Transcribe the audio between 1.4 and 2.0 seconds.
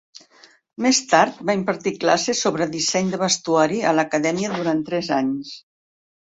va impartir